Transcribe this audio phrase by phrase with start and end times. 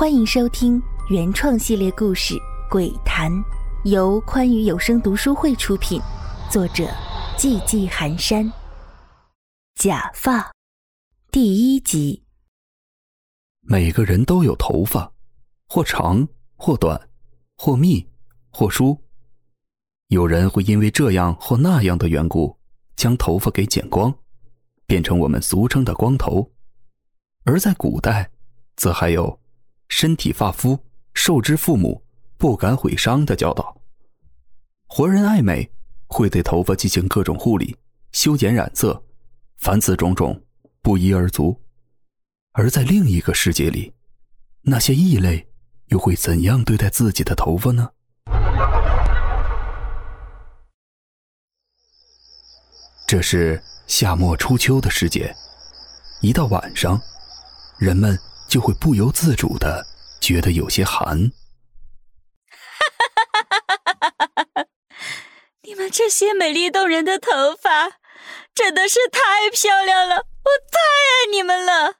[0.00, 2.34] 欢迎收听原创系列故事
[2.70, 3.30] 《鬼谈》，
[3.84, 6.00] 由宽裕有声读书会出品，
[6.50, 6.84] 作者
[7.36, 8.50] 寂寂寒山。
[9.74, 10.50] 假发
[11.30, 12.22] 第一集。
[13.60, 15.12] 每个人都有头发，
[15.68, 16.26] 或长，
[16.56, 16.98] 或短，
[17.58, 18.08] 或密，
[18.48, 18.98] 或疏。
[20.06, 22.58] 有人会因为这样或那样的缘故，
[22.96, 24.10] 将头发给剪光，
[24.86, 26.50] 变成我们俗称的光头。
[27.44, 28.30] 而在古代，
[28.76, 29.38] 则还有
[29.90, 30.78] “身体发肤，
[31.12, 32.02] 受之父母，
[32.38, 33.76] 不敢毁伤”的教导。
[34.86, 35.70] 活人爱美，
[36.06, 37.76] 会对头发进行各种护理、
[38.12, 39.04] 修剪染色，
[39.58, 40.42] 凡此种种，
[40.80, 41.60] 不一而足。
[42.52, 43.92] 而在另一个世界里，
[44.62, 45.46] 那些异类
[45.88, 47.90] 又会怎样对待自己的头发呢？
[53.06, 55.34] 这是夏末初秋的世界，
[56.20, 57.00] 一到晚上。
[57.78, 58.18] 人们
[58.50, 59.86] 就会不由自主的
[60.20, 61.16] 觉得有些寒。
[65.62, 68.00] 你们这些美丽动人的头发，
[68.52, 70.16] 真的是太漂亮了！
[70.16, 71.94] 我太爱你们了。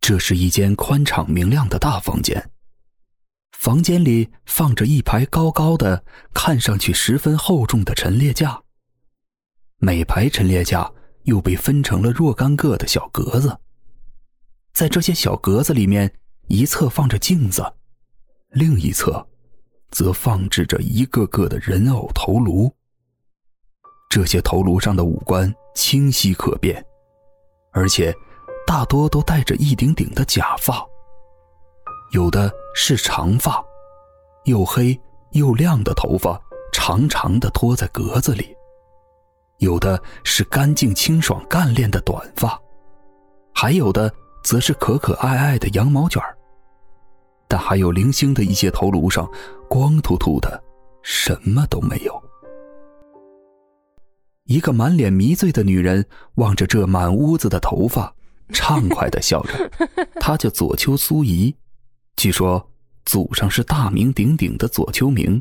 [0.00, 2.50] 这是一间宽敞明亮的大房间，
[3.52, 8.62] 房间里放着一排高高的、看上去十分厚重的陈列架，
[9.76, 10.90] 每排陈列架
[11.24, 13.58] 又被分成了若干个的小格子。
[14.72, 16.10] 在这些小格子里面，
[16.48, 17.62] 一侧放着镜子，
[18.52, 19.24] 另一侧
[19.90, 22.72] 则放置着一个个的人偶头颅。
[24.08, 26.82] 这些头颅上的五官清晰可辨，
[27.72, 28.14] 而且
[28.66, 30.82] 大多都戴着一顶顶的假发。
[32.12, 33.62] 有的是长发，
[34.44, 34.98] 又黑
[35.32, 36.40] 又亮的头发，
[36.72, 38.44] 长长的拖在格子里；
[39.58, 42.58] 有的是干净清爽、干练的短发，
[43.54, 44.10] 还有的。
[44.42, 46.22] 则是可可爱爱的羊毛卷
[47.48, 49.30] 但还有零星的一些头颅上
[49.68, 50.62] 光秃秃的，
[51.02, 52.22] 什么都没有。
[54.44, 58.14] 一个满脸迷醉的女人望着这满屋子的头发，
[58.52, 59.70] 畅 快的笑着。
[60.20, 61.54] 她叫左丘苏怡，
[62.16, 62.70] 据说
[63.04, 65.40] 祖上是大名鼎鼎的左丘明。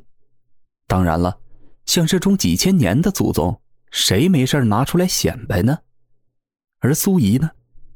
[0.88, 1.40] 当然了，
[1.86, 3.60] 像这种几千年的祖宗，
[3.92, 5.80] 谁没事拿出来显摆呢？
[6.80, 7.50] 而苏怡呢？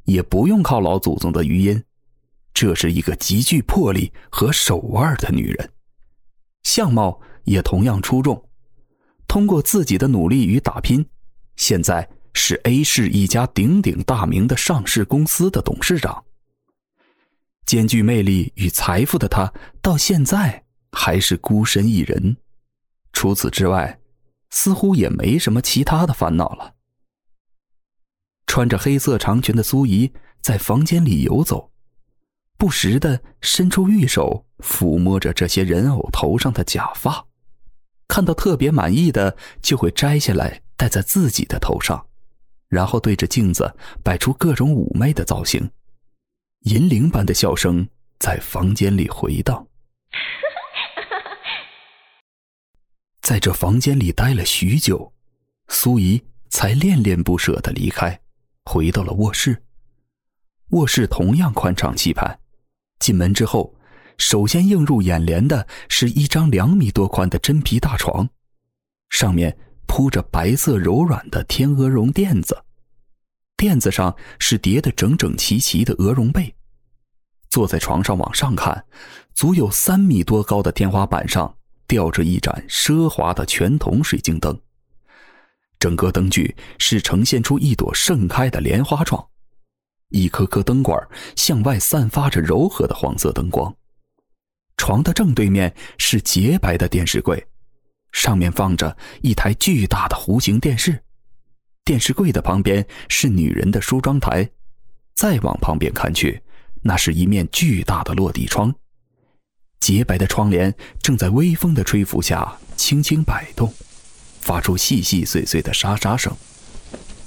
[0.05, 1.83] 也不用靠老祖宗的余音，
[2.53, 5.71] 这是一个极具魄力和手腕的女人，
[6.63, 8.41] 相貌也同样出众。
[9.27, 11.05] 通过自己的努力与打拼，
[11.55, 16.23] 现在是 A 市一家鼎鼎大名的上市公司的董事长。
[17.65, 19.51] 兼具魅力与财富的她，
[19.81, 22.37] 到现在还是孤身一人。
[23.11, 23.99] 除此之外，
[24.51, 26.74] 似乎也没什么其他的烦恼了。
[28.55, 31.69] 穿着黑色长裙的苏怡在房间里游走，
[32.57, 37.25] 不时的伸出玉手抚摸着这些人偶头上的假发，
[38.07, 42.07] 看到特别满意的就会摘下来戴在自己的头上，
[42.69, 45.69] 然后对着镜子摆出各种妩媚的造型，
[46.61, 47.85] 银铃般的笑声
[48.19, 49.67] 在房间里回荡。
[53.19, 55.11] 在这房间里待了许久，
[55.67, 58.17] 苏怡才恋恋不舍的离开。
[58.65, 59.63] 回到了卧室，
[60.71, 62.39] 卧室同样宽敞气派。
[62.99, 63.75] 进门之后，
[64.17, 68.27] 首先映入眼帘的是一张两米多宽的真皮大床，
[69.09, 72.63] 上面铺着白色柔软的天鹅绒垫子，
[73.55, 76.53] 垫子上是叠得整整齐齐的鹅绒被。
[77.49, 78.85] 坐在床上往上看，
[79.33, 81.55] 足有三米多高的天花板上
[81.87, 84.59] 吊着一盏奢华的全铜水晶灯。
[85.85, 89.23] 整个灯具是呈现出一朵盛开的莲花状，
[90.09, 90.99] 一颗颗灯管
[91.35, 93.71] 向外散发着柔和的黄色灯光。
[94.77, 97.45] 床的正对面是洁白的电视柜，
[98.11, 100.99] 上面放着一台巨大的弧形电视。
[101.83, 104.49] 电视柜的旁边是女人的梳妆台，
[105.13, 106.41] 再往旁边看去，
[106.81, 108.73] 那是一面巨大的落地窗，
[109.79, 110.73] 洁白的窗帘
[111.03, 113.71] 正在微风的吹拂下轻轻摆动。
[114.45, 116.31] 发出细细碎碎的沙沙声。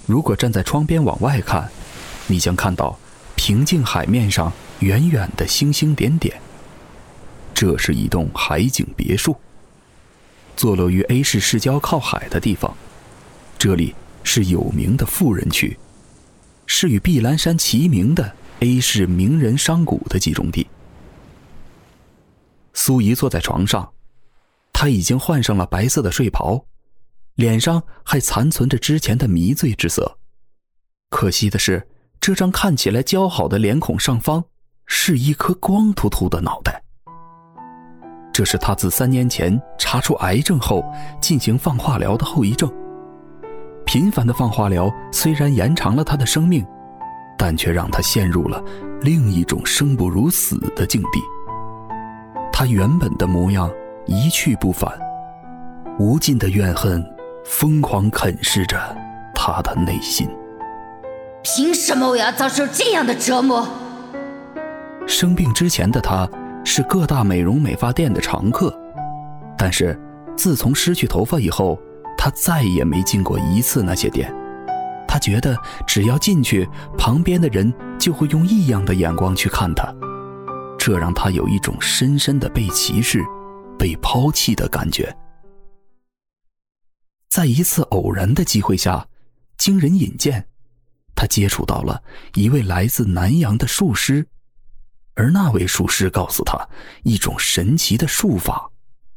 [0.07, 1.69] 如果站在窗边往外看，
[2.29, 2.97] 你将看到
[3.35, 6.41] 平静海面上远远的星星点点。
[7.53, 9.37] 这是一栋海景别墅，
[10.57, 12.73] 坐落于 A 市市郊靠海的地方。
[13.59, 15.77] 这里是有名的富人区，
[16.67, 20.69] 是与碧蓝山齐名的 A 市名人商贾的集中地。
[22.75, 23.91] 苏怡坐在床上，
[24.73, 26.65] 她已经换上了白色的睡袍。
[27.39, 30.19] 脸上还残存着之前的迷醉之色，
[31.09, 31.87] 可惜的是，
[32.21, 34.43] 这张看起来姣好的脸孔上方，
[34.87, 36.83] 是一颗光秃秃的脑袋。
[38.33, 40.85] 这是他自三年前查出癌症后
[41.21, 42.69] 进行放化疗的后遗症。
[43.87, 46.67] 频繁的放化疗虽然延长了他的生命，
[47.39, 48.61] 但却让他陷入了
[49.01, 51.21] 另一种生不如死的境地。
[52.53, 53.71] 他原本的模样
[54.07, 54.93] 一去不返，
[56.01, 57.01] 无尽的怨恨
[57.49, 58.79] 疯狂啃噬着
[59.35, 60.29] 他的内心。
[61.43, 63.67] 凭什么我要遭受这样的折磨？
[65.07, 66.29] 生病之前的他
[66.63, 68.79] 是各大美容美发店的常客，
[69.57, 69.99] 但是
[70.37, 71.79] 自从失去头发以后，
[72.19, 74.33] 他再也没进过一次那些店。
[75.09, 75.57] 他觉得
[75.87, 76.69] 只要进去，
[76.99, 79.91] 旁边的人就会用异样的眼光去看他，
[80.79, 83.25] 这让他有一种深深的被歧视、
[83.79, 85.17] 被抛弃的感觉。
[87.29, 89.07] 在一次偶然的机会下，
[89.57, 90.49] 经人引荐。
[91.15, 92.03] 他接触到了
[92.35, 94.27] 一位来自南洋的术师，
[95.15, 96.69] 而那位术师告诉他
[97.03, 98.71] 一种神奇的术法，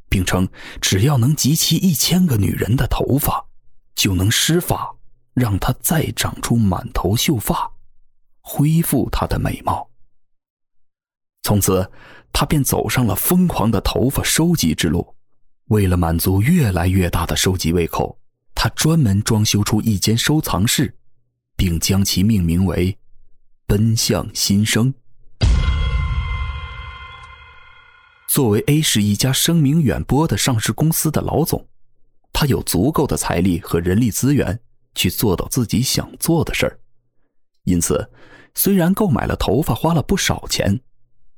[0.09, 0.47] 并称
[0.81, 3.45] 只要能集齐一千个女人的头发，
[3.95, 4.95] 就能施法
[5.33, 7.71] 让她再长出满头秀发，
[8.41, 9.87] 恢复她的美貌。
[11.43, 11.91] 从此，
[12.33, 15.15] 他便走上了疯狂的头发收集之路。
[15.71, 18.19] 为了满足越来越大的收集胃口，
[18.53, 20.93] 他专门装修出一间收藏室。
[21.55, 22.97] 并将其命名为
[23.67, 24.91] “奔向新生”。
[28.27, 31.67] 作为 A 市一家声名远播的上市公司的老总，
[32.33, 34.59] 他有足够的财力和人力资源
[34.95, 36.79] 去做到自己想做的事儿。
[37.65, 38.09] 因此，
[38.55, 40.81] 虽然购买了头发花了不少钱，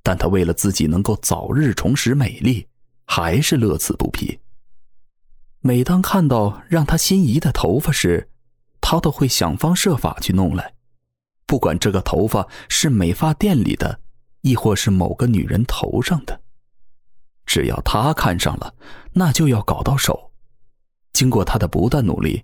[0.01, 2.65] 但他为了自己能够早日重拾美丽，
[3.05, 4.39] 还是乐此不疲。
[5.59, 8.29] 每当看到让他心仪的头发时，
[8.81, 10.73] 他都会想方设法去弄来，
[11.45, 14.01] 不管这个头发是美发店里的，
[14.41, 16.41] 亦或是某个女人头上的，
[17.45, 18.75] 只要他看上了，
[19.13, 20.31] 那就要搞到手。
[21.13, 22.44] 经过他的不断努力，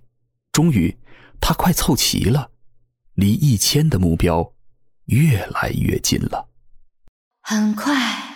[0.52, 0.96] 终于，
[1.40, 2.50] 他快凑齐了，
[3.14, 4.54] 离一千的目标
[5.06, 6.48] 越来越近了。
[7.42, 8.29] 很快，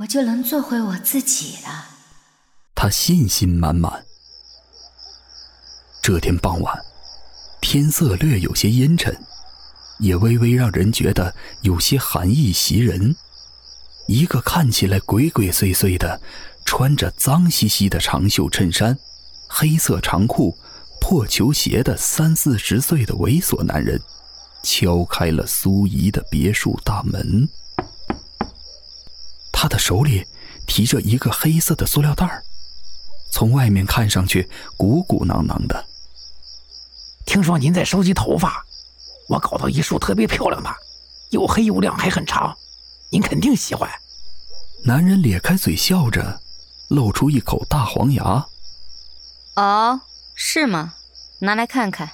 [0.00, 1.88] 我就能做回我自己了。
[2.74, 4.06] 他信心满满。
[6.02, 6.74] 这天傍晚。
[7.60, 9.14] 天色略有些阴沉，
[9.98, 13.14] 也微微让人觉得有些寒意袭人。
[14.08, 16.18] 一个看起来鬼鬼祟祟的、
[16.64, 18.98] 穿着脏兮兮的长袖衬衫、
[19.46, 20.56] 黑色长裤、
[21.02, 24.00] 破球鞋的三四十岁的猥琐男人，
[24.62, 27.46] 敲开了苏怡的别墅大门。
[29.62, 30.26] 他的手里
[30.66, 32.42] 提着一个黑色的塑料袋
[33.30, 35.84] 从外面看上去鼓鼓囊囊的。
[37.26, 38.64] 听说您在收集头发，
[39.28, 40.70] 我搞到一束特别漂亮的，
[41.28, 42.56] 又黑又亮，还很长，
[43.10, 43.86] 您肯定喜欢。
[44.82, 46.40] 男人咧开嘴笑着，
[46.88, 48.46] 露出一口大黄牙。
[49.56, 50.00] 哦，
[50.34, 50.94] 是吗？
[51.40, 52.10] 拿来看看。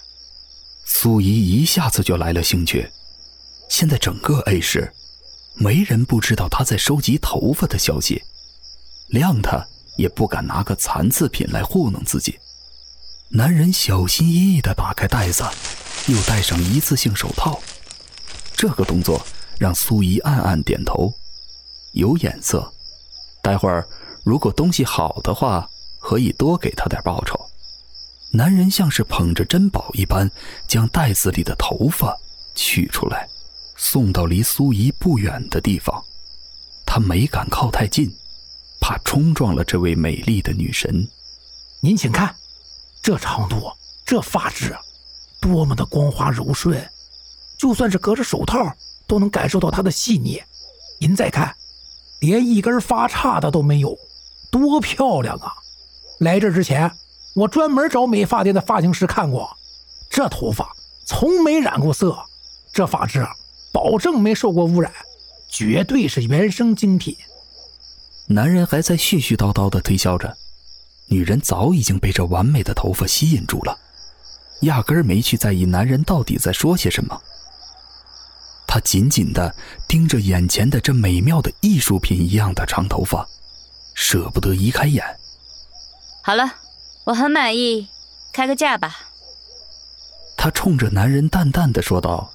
[0.85, 2.91] 苏怡一下子就来了兴趣。
[3.69, 4.93] 现在整个 A 市，
[5.59, 8.23] 没人不知道他在收集头发的消息，
[9.11, 9.67] 谅他
[9.97, 12.39] 也不敢拿个残次品来糊弄自己。
[13.31, 15.43] 男人小心翼翼地打开袋子，
[16.09, 17.61] 又戴上一次性手套。
[18.55, 19.25] 这个动作
[19.59, 21.13] 让苏怡暗暗点头，
[21.93, 22.71] 有眼色。
[23.43, 23.87] 待会儿
[24.25, 27.35] 如果东西好的话，可以多给他点报酬。
[28.33, 30.31] 男人像是捧着珍宝一般，
[30.69, 32.15] 将袋子里的头发
[32.55, 33.27] 取出来，
[33.77, 36.05] 送到离苏怡不远的地方。
[36.85, 38.11] 他没敢靠太近，
[38.81, 41.07] 怕冲撞了这位美丽的女神。
[41.81, 42.35] 您请看。
[43.03, 43.71] 这长度，
[44.05, 44.77] 这发质，
[45.41, 46.91] 多么的光滑柔顺，
[47.57, 48.75] 就算是隔着手套
[49.07, 50.43] 都能感受到它的细腻。
[50.99, 51.55] 您再看，
[52.19, 53.97] 连一根发叉的都没有，
[54.51, 55.53] 多漂亮啊！
[56.19, 56.91] 来这之前，
[57.37, 59.57] 我专门找美发店的发型师看过，
[60.11, 62.19] 这头发从没染过色，
[62.73, 63.25] 这发质
[63.77, 64.91] 保证没受过污染，
[65.51, 67.15] 绝对是原生精品。
[68.29, 70.35] 男人还在絮絮叨叨的推销着。
[71.09, 73.79] 女人早已经被这完美的头发吸引住了，
[74.61, 77.21] 压根儿没去在意男人到底在说些什么。
[78.67, 79.55] 她紧紧的
[79.87, 83.29] 盯着眼前的这美妙的艺术品一样的长头发，
[83.93, 85.05] 舍不得移开眼。
[86.23, 86.51] 好了，
[87.05, 87.87] 我很满意，
[88.33, 88.97] 开个价吧。
[90.35, 92.33] 她冲着男人淡淡的说道，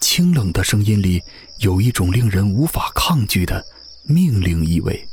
[0.00, 1.22] 清冷的声音里
[1.58, 3.64] 有一种令人无法抗拒的
[4.04, 5.08] 命令意味。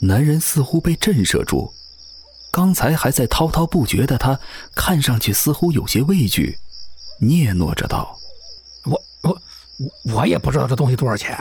[0.00, 1.72] 男人似乎被震慑住。
[2.52, 4.40] 刚才还在滔滔不绝的他，
[4.74, 6.58] 看上去似乎有些畏惧，
[7.20, 8.18] 嗫嚅着道
[8.84, 9.42] ：“我我
[9.78, 11.38] 我我也不知道这东西多少钱，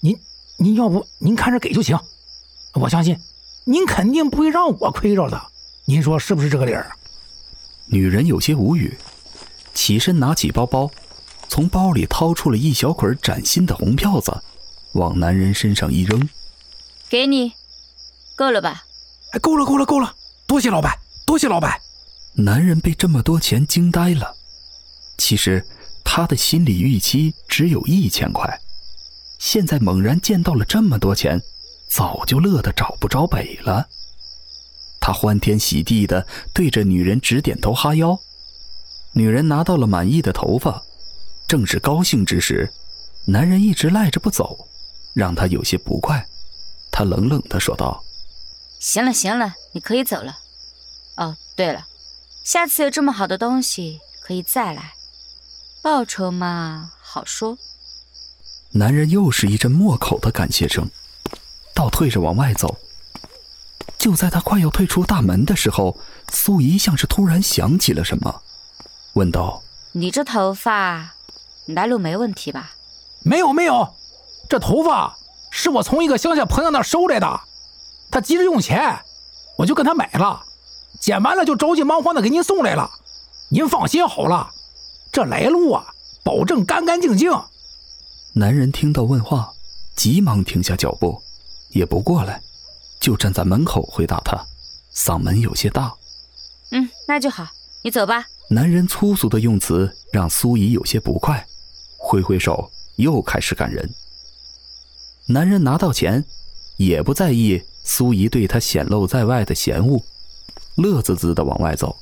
[0.00, 0.18] 您
[0.56, 1.98] 您要不您看着给就行，
[2.72, 3.18] 我相信
[3.64, 5.38] 您肯定不会让我亏着的。
[5.84, 6.90] 您说是不是这个理儿？
[7.84, 8.96] 女人有些无语，
[9.74, 10.90] 起身拿起包包，
[11.48, 14.32] 从包里掏出了一小捆崭新的红票子，
[14.92, 16.28] 往男人身上一扔
[17.08, 17.52] ：“给你，
[18.34, 18.84] 够了吧
[19.32, 20.14] ？”“哎，够了，够了，够了！
[20.46, 21.78] 多谢老板，多谢老板。”
[22.34, 24.34] 男人被这么多钱惊呆了。
[25.18, 25.64] 其实
[26.04, 28.60] 他的心理预期只有一千块，
[29.38, 31.40] 现在猛然见到了这么多钱，
[31.88, 33.88] 早就乐得找不着北了。
[35.00, 38.18] 他欢天喜地的对着女人直点头哈腰。
[39.12, 40.82] 女人拿到了满意的头发，
[41.48, 42.70] 正是高兴之时，
[43.26, 44.68] 男人一直赖着不走，
[45.14, 46.26] 让他有些不快。
[46.90, 48.02] 他冷冷的说道
[48.80, 50.38] ：“行了行了，你可以走了。
[51.16, 51.86] 哦，对了。”
[52.42, 54.92] 下次有这么好的东西，可以再来。
[55.82, 57.58] 报酬嘛，好说。
[58.70, 60.88] 男人又是一阵默口的感谢声，
[61.74, 62.78] 倒退着往外走。
[63.98, 65.98] 就在他快要退出大门的时候，
[66.32, 68.42] 苏怡像是突然想起了什么，
[69.14, 69.62] 问道
[69.92, 71.15] ：“你这头发，
[71.66, 72.72] 来路没问题吧
[73.24, 73.94] ？”“没有，没有，
[74.48, 75.16] 这头发
[75.50, 77.40] 是我从一个乡下朋友那收来的，
[78.10, 79.00] 他急着用钱，
[79.56, 80.42] 我就跟他买了。”
[80.98, 82.90] 剪完了就着急忙慌的给您送来了，
[83.50, 84.48] 您放心好了，
[85.12, 85.84] 这来路啊，
[86.24, 87.30] 保证干干净净。
[88.32, 89.52] 男人听到问话，
[89.94, 91.20] 急忙停下脚步，
[91.68, 92.40] 也不过来，
[92.98, 94.42] 就站在门口回答他，
[94.94, 95.94] 嗓门有些大。
[96.70, 97.46] 嗯，那就好，
[97.82, 98.24] 你走吧。
[98.48, 101.46] 男人粗俗的用词让苏怡有些不快，
[102.06, 103.92] 挥挥手又开始赶人。
[105.26, 106.24] 男人拿到钱，
[106.76, 110.00] 也不在意苏怡对他显露在外的嫌恶。
[110.76, 111.96] 乐滋滋的往外走，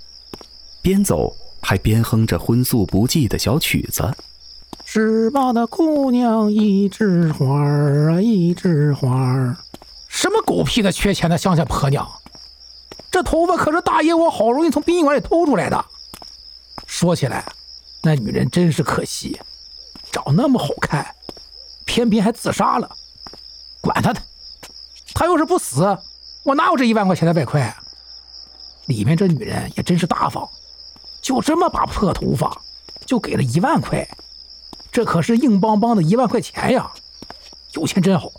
[0.82, 4.14] 边走还边哼着荤素不忌的小曲子。
[4.84, 9.56] 十八的姑娘一枝花儿啊，一枝花儿。
[10.08, 12.06] 什么狗屁的缺钱的乡下婆娘，
[13.10, 15.84] 这头发可是大爷我好容易从殡仪馆里偷出来的。
[16.86, 17.50] 说起来，
[18.02, 19.40] 那女人真是可惜，
[20.14, 21.12] 长那么好看，
[21.84, 22.88] 偏偏还自杀了。
[23.80, 24.22] 管他的，
[25.12, 25.84] 他要是不死，
[26.44, 27.76] 我哪有这一万块钱的外快？
[28.86, 30.48] 里面这女人也真是大方，
[31.20, 32.56] 就这么把破头发，
[33.04, 34.08] 就给了一万块，
[34.92, 36.92] 这可是硬邦邦的一万块钱呀！
[37.72, 38.30] 有钱真好，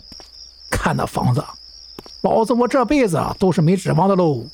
[0.70, 1.44] 看那房子，
[2.22, 4.46] 老子我这辈子都是没指望的喽。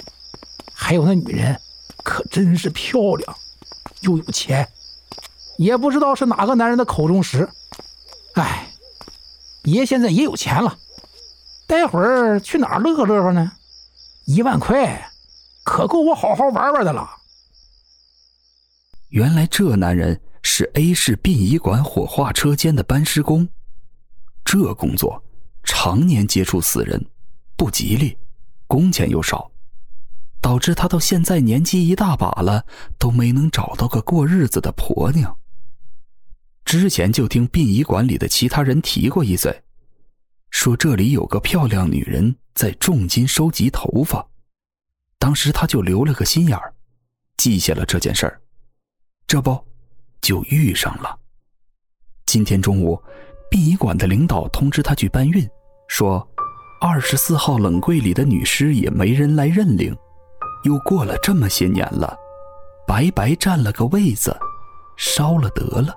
[0.75, 1.61] 还有那女人，
[2.03, 3.37] 可真是漂亮，
[4.01, 4.69] 又有钱，
[5.59, 7.49] 也不知道是哪个男人的口中食。
[8.35, 8.69] 哎，
[9.65, 10.77] 爷现在也有钱了，
[11.67, 13.53] 待会儿去哪儿乐呵乐呵呢？
[14.27, 15.09] 一万块。
[15.65, 17.09] 可够我好好玩玩的了。
[19.11, 23.49] 原来这男人是 A 市殡仪馆火化车间的搬尸工，
[24.45, 25.23] 这工作
[25.63, 27.01] 常年接触死人，
[27.57, 28.19] 不吉利，
[28.67, 29.49] 工钱又少，
[30.41, 32.65] 导致他到现在年纪一大把了，
[32.99, 35.37] 都没能找到个过日子的婆娘。
[36.65, 39.63] 之前就听殡仪馆里的其他人提过一嘴，
[40.51, 44.27] 说这里有个漂亮女人在重金收集头发。
[45.19, 46.73] 当时他就留了个心眼儿，
[47.37, 48.41] 记下了这件事儿，
[49.27, 49.59] 这不，
[50.21, 51.19] 就遇上了。
[52.27, 53.01] 今天中午，
[53.51, 55.49] 殡仪馆的领导通知他去搬运，
[55.89, 56.27] 说
[56.81, 59.95] 二十四号冷柜里的女尸也没人来认领，
[60.65, 62.17] 又过了这么些年了，
[62.87, 64.37] 白白占了个位子，
[64.97, 65.95] 烧了得了。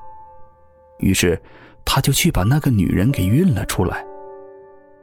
[1.00, 1.42] 于是，
[1.84, 4.06] 他就去把那个女人给运了出来。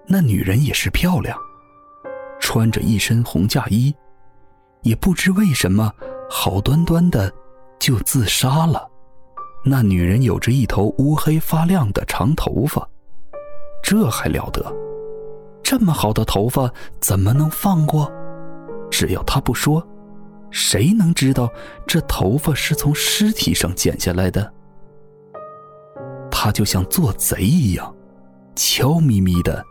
[0.06, 1.38] 那女人也是漂亮，
[2.40, 3.94] 穿着一身红嫁衣。
[4.82, 5.92] 也不知为什么，
[6.28, 7.32] 好端端的
[7.78, 8.88] 就自杀了。
[9.64, 12.84] 那女人有着一头乌黑发亮的长头发，
[13.80, 14.74] 这还了得？
[15.62, 16.68] 这么好的头发
[17.00, 18.10] 怎么能放过？
[18.90, 19.86] 只要她不说，
[20.50, 21.48] 谁能知道
[21.86, 24.52] 这头发是从尸体上剪下来的？
[26.44, 27.94] 他就像做贼一样，
[28.56, 29.64] 悄咪咪的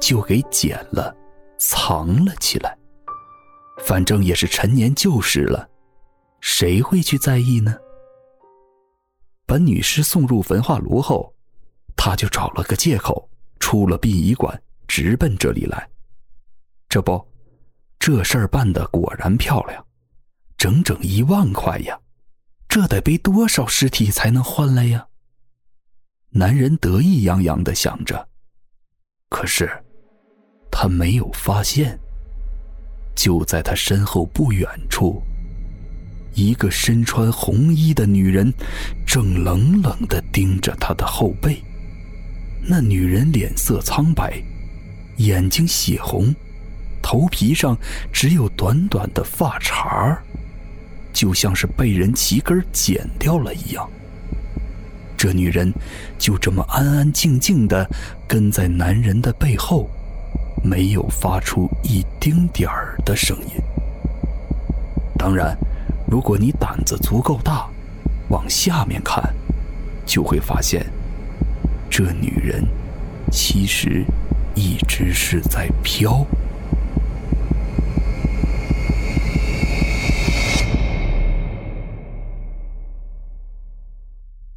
[0.00, 1.14] 就给捡了，
[1.58, 2.74] 藏了起来。
[3.84, 5.68] 反正也是陈年旧事了，
[6.40, 7.76] 谁会去在意呢？
[9.46, 11.30] 把女尸送入焚化炉后，
[11.94, 13.28] 他就找了个借口
[13.60, 14.58] 出了殡仪馆，
[14.88, 15.86] 直奔这里来。
[16.88, 17.22] 这不，
[17.98, 19.84] 这事儿办的果然漂亮，
[20.56, 22.00] 整整一万块呀！
[22.70, 25.06] 这得背多少尸体才能换来呀？
[26.30, 28.28] 男人得意洋洋的想着，
[29.28, 29.70] 可是
[30.70, 31.98] 他没有发现。
[33.14, 35.22] 就在他身后不远处，
[36.34, 38.52] 一个身穿红衣的女人
[39.06, 41.62] 正冷冷的盯着他的后背，
[42.62, 44.38] 那女人脸色苍白，
[45.16, 46.34] 眼睛血红，
[47.02, 47.74] 头皮上
[48.12, 50.22] 只有短短的发茬儿，
[51.10, 53.90] 就像是被人齐根剪掉了一样。
[55.16, 55.72] 这女人
[56.18, 57.88] 就这么安安静静的
[58.28, 59.88] 跟在男人的背后，
[60.62, 63.62] 没有发出一丁点儿的声音。
[65.18, 65.56] 当然，
[66.10, 67.66] 如果你胆子足够大，
[68.28, 69.22] 往下面看，
[70.04, 70.84] 就会发现，
[71.88, 72.64] 这女人
[73.32, 74.04] 其实
[74.54, 76.26] 一直是在飘。